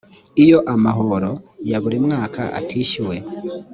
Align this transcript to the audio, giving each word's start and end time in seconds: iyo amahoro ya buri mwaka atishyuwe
iyo 0.43 0.57
amahoro 0.73 1.29
ya 1.69 1.77
buri 1.83 1.97
mwaka 2.05 2.41
atishyuwe 2.59 3.17